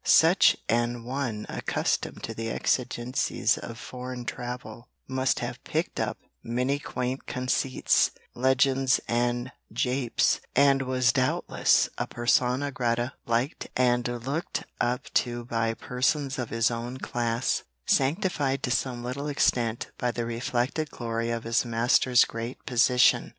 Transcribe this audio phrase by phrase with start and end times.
[0.03, 6.79] Such an one accustomed to the exigencies of foreign travel, must have picked up many
[6.79, 15.03] quaint conceits, legends and japes, and was doubtless a persona grata liked and looked up
[15.13, 20.89] to by persons of his own class, sanctified to some little extent by the reflected
[20.89, 23.29] glory of his master's great position.